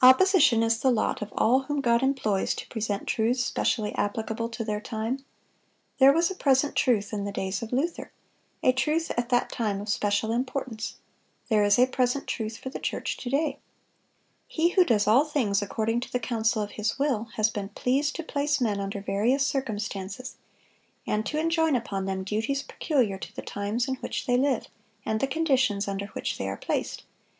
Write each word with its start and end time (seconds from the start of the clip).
Opposition 0.00 0.62
is 0.62 0.78
the 0.78 0.92
lot 0.92 1.20
of 1.22 1.32
all 1.36 1.62
whom 1.62 1.80
God 1.80 2.04
employs 2.04 2.54
to 2.54 2.68
present 2.68 3.08
truths 3.08 3.42
specially 3.42 3.92
applicable 3.96 4.48
to 4.50 4.62
their 4.62 4.80
time. 4.80 5.24
There 5.98 6.12
was 6.12 6.30
a 6.30 6.36
present 6.36 6.76
truth 6.76 7.12
in 7.12 7.24
the 7.24 7.32
days 7.32 7.60
of 7.60 7.72
Luther,—a 7.72 8.72
truth 8.74 9.10
at 9.16 9.28
that 9.30 9.50
time 9.50 9.80
of 9.80 9.88
special 9.88 10.30
importance; 10.30 10.98
there 11.48 11.64
is 11.64 11.80
a 11.80 11.88
present 11.88 12.28
truth 12.28 12.58
for 12.58 12.70
the 12.70 12.78
church 12.78 13.16
to 13.16 13.28
day. 13.28 13.58
He 14.46 14.68
who 14.68 14.84
does 14.84 15.08
all 15.08 15.24
things 15.24 15.60
according 15.62 15.98
to 16.02 16.12
the 16.12 16.20
counsel 16.20 16.62
of 16.62 16.70
His 16.78 16.96
will, 16.96 17.24
has 17.34 17.50
been 17.50 17.70
pleased 17.70 18.14
to 18.14 18.22
place 18.22 18.60
men 18.60 18.78
under 18.78 19.00
various 19.00 19.44
circumstances, 19.44 20.36
and 21.08 21.26
to 21.26 21.40
enjoin 21.40 21.74
upon 21.74 22.04
them 22.06 22.22
duties 22.22 22.62
peculiar 22.62 23.18
to 23.18 23.34
the 23.34 23.42
times 23.42 23.88
in 23.88 23.96
which 23.96 24.28
they 24.28 24.36
live, 24.36 24.68
and 25.04 25.18
the 25.18 25.26
conditions 25.26 25.88
under 25.88 26.06
which 26.06 26.38
they 26.38 26.46
are 26.46 26.56
placed. 26.56 27.02